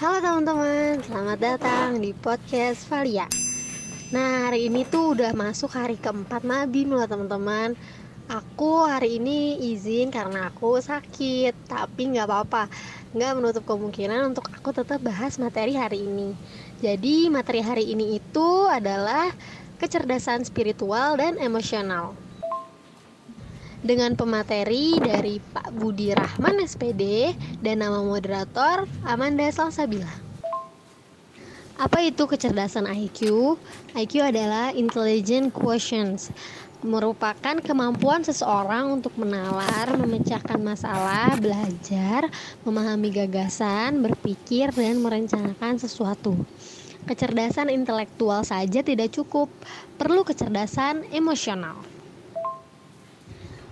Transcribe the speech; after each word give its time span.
Halo 0.00 0.16
teman-teman, 0.16 0.96
selamat 1.04 1.38
datang 1.44 2.00
di 2.00 2.16
podcast 2.16 2.88
Valia. 2.88 3.28
Nah 4.16 4.48
hari 4.48 4.72
ini 4.72 4.88
tuh 4.88 5.12
udah 5.12 5.36
masuk 5.36 5.76
hari 5.76 6.00
keempat 6.00 6.40
Mabim 6.40 6.96
loh 6.96 7.04
teman-teman. 7.04 7.76
Aku 8.32 8.88
hari 8.88 9.20
ini 9.20 9.60
izin 9.60 10.08
karena 10.08 10.48
aku 10.48 10.80
sakit 10.80 11.52
Tapi 11.68 12.16
nggak 12.16 12.24
apa-apa. 12.24 12.72
Nggak 13.12 13.32
menutup 13.36 13.68
kemungkinan 13.68 14.32
untuk 14.32 14.48
aku 14.48 14.72
tetap 14.72 15.04
bahas 15.04 15.36
materi 15.36 15.76
hari 15.76 16.00
ini. 16.00 16.32
Jadi 16.80 17.28
materi 17.28 17.60
hari 17.60 17.92
ini 17.92 18.16
itu 18.16 18.72
adalah 18.72 19.28
kecerdasan 19.76 20.48
spiritual 20.48 21.20
dan 21.20 21.36
emosional 21.36 22.16
dengan 23.80 24.12
pemateri 24.12 25.00
dari 25.00 25.40
Pak 25.40 25.72
Budi 25.72 26.12
Rahman 26.12 26.60
SPD 26.60 27.32
dan 27.64 27.80
nama 27.80 28.04
moderator 28.04 28.84
Amanda 29.08 29.48
Salsabila. 29.48 30.30
Apa 31.80 32.04
itu 32.04 32.28
kecerdasan 32.28 32.84
IQ? 32.84 33.56
IQ 33.96 34.20
adalah 34.20 34.68
intelligent 34.76 35.48
quotients, 35.48 36.28
merupakan 36.84 37.56
kemampuan 37.60 38.20
seseorang 38.20 39.00
untuk 39.00 39.16
menalar, 39.16 39.88
memecahkan 39.96 40.60
masalah, 40.60 41.40
belajar, 41.40 42.28
memahami 42.68 43.08
gagasan, 43.08 44.04
berpikir, 44.04 44.68
dan 44.76 45.00
merencanakan 45.00 45.80
sesuatu. 45.80 46.36
Kecerdasan 47.08 47.72
intelektual 47.72 48.44
saja 48.44 48.84
tidak 48.84 49.16
cukup, 49.16 49.48
perlu 49.96 50.20
kecerdasan 50.20 51.08
emosional. 51.16 51.89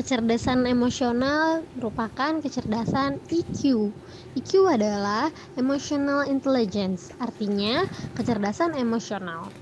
Kecerdasan 0.00 0.64
emosional 0.64 1.60
merupakan 1.76 2.40
kecerdasan 2.40 3.20
EQ. 3.28 3.92
EQ 4.32 4.72
adalah 4.72 5.28
emotional 5.60 6.24
intelligence, 6.24 7.12
artinya 7.20 7.84
kecerdasan 8.16 8.80
emosional. 8.80 9.52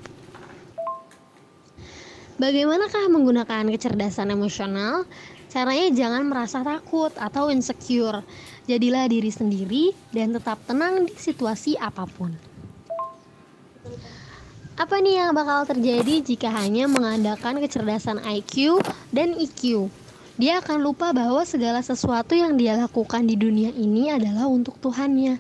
Bagaimanakah 2.39 3.11
menggunakan 3.11 3.67
kecerdasan 3.67 4.31
emosional? 4.31 5.11
Caranya 5.51 5.91
jangan 5.91 6.23
merasa 6.23 6.63
takut 6.63 7.11
atau 7.19 7.51
insecure. 7.51 8.23
Jadilah 8.71 9.11
diri 9.11 9.35
sendiri 9.35 9.91
dan 10.15 10.39
tetap 10.39 10.63
tenang 10.71 11.03
di 11.03 11.19
situasi 11.19 11.75
apa 11.83 12.07
pun. 12.07 12.31
Apa 14.79 15.03
nih 15.03 15.19
yang 15.19 15.35
bakal 15.35 15.67
terjadi 15.67 16.23
jika 16.23 16.47
hanya 16.55 16.87
mengandalkan 16.87 17.59
kecerdasan 17.59 18.23
IQ 18.23 18.79
dan 19.11 19.35
EQ? 19.35 19.91
Dia 20.39 20.63
akan 20.63 20.87
lupa 20.87 21.11
bahwa 21.11 21.43
segala 21.43 21.83
sesuatu 21.83 22.31
yang 22.31 22.55
dia 22.55 22.79
lakukan 22.79 23.27
di 23.27 23.35
dunia 23.35 23.75
ini 23.75 24.07
adalah 24.15 24.47
untuk 24.47 24.79
Tuhannya. 24.79 25.35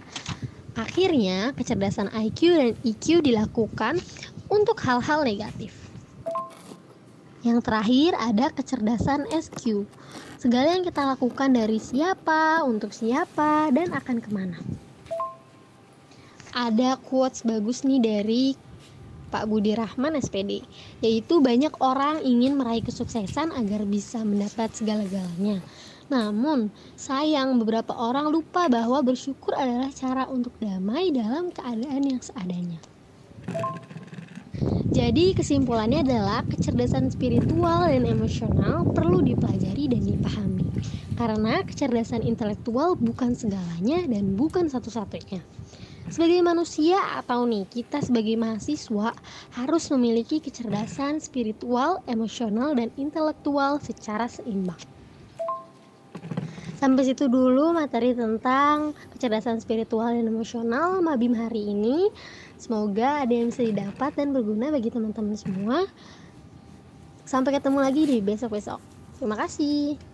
Akhirnya, 0.75 1.55
kecerdasan 1.55 2.11
IQ 2.11 2.41
dan 2.59 2.75
EQ 2.83 3.23
dilakukan 3.23 4.03
untuk 4.51 4.75
hal-hal 4.83 5.23
negatif. 5.23 5.71
Yang 7.47 7.63
terakhir 7.63 8.19
ada 8.19 8.51
kecerdasan 8.51 9.31
SQ. 9.31 9.87
Segala 10.43 10.75
yang 10.75 10.83
kita 10.83 11.07
lakukan 11.07 11.55
dari 11.55 11.79
siapa, 11.79 12.67
untuk 12.67 12.91
siapa, 12.91 13.71
dan 13.71 13.95
akan 13.95 14.19
ke 14.19 14.31
mana. 14.35 14.59
Ada 16.59 16.99
quotes 16.99 17.47
bagus 17.47 17.87
nih 17.87 18.03
dari 18.03 18.45
Pak 19.29 19.45
Budi 19.47 19.77
Rahman 19.77 20.17
SPD, 20.17 20.65
yaitu 21.05 21.45
banyak 21.45 21.73
orang 21.85 22.25
ingin 22.25 22.57
meraih 22.57 22.83
kesuksesan 22.83 23.53
agar 23.53 23.85
bisa 23.85 24.25
mendapat 24.25 24.73
segala-galanya. 24.73 25.61
Namun, 26.09 26.73
sayang 26.97 27.61
beberapa 27.61 27.93
orang 27.93 28.33
lupa 28.33 28.73
bahwa 28.73 29.05
bersyukur 29.05 29.53
adalah 29.53 29.93
cara 29.93 30.25
untuk 30.25 30.57
damai 30.57 31.13
dalam 31.13 31.53
keadaan 31.53 32.03
yang 32.09 32.21
seadanya. 32.25 32.81
Jadi, 34.89 35.37
kesimpulannya 35.37 36.01
adalah 36.01 36.43
kecerdasan 36.49 37.13
spiritual 37.13 37.87
dan 37.87 38.09
emosional 38.09 38.89
perlu 38.89 39.21
dipelajari 39.21 39.85
dan 39.93 40.03
dipahami. 40.09 40.67
Karena 41.15 41.61
kecerdasan 41.61 42.25
intelektual 42.25 42.97
bukan 42.97 43.37
segalanya 43.37 44.01
dan 44.09 44.33
bukan 44.33 44.73
satu-satunya. 44.73 45.45
Sebagai 46.09 46.41
manusia 46.41 46.97
atau 47.21 47.45
nih 47.45 47.69
kita 47.69 48.01
sebagai 48.01 48.33
mahasiswa 48.41 49.13
harus 49.53 49.85
memiliki 49.93 50.41
kecerdasan 50.41 51.21
spiritual, 51.21 52.01
emosional, 52.09 52.73
dan 52.73 52.89
intelektual 52.97 53.77
secara 53.85 54.25
seimbang. 54.25 54.81
Sampai 56.79 57.05
situ 57.05 57.27
dulu 57.27 57.75
materi 57.75 58.15
tentang 58.15 58.95
kecerdasan 59.13 59.59
spiritual 59.59 60.15
dan 60.15 60.31
emosional 60.31 61.03
Mabim 61.05 61.35
hari 61.35 61.75
ini. 61.75 62.09
Semoga 62.57 63.27
ada 63.27 63.35
yang 63.35 63.51
bisa 63.51 63.67
didapat 63.67 64.15
dan 64.15 64.31
berguna 64.31 64.71
bagi 64.71 64.89
teman-teman 64.89 65.35
semua. 65.35 65.85
Sampai 67.27 67.53
ketemu 67.53 67.79
lagi 67.83 68.03
di 68.07 68.23
besok-besok. 68.25 68.81
Terima 69.21 69.37
kasih. 69.37 70.08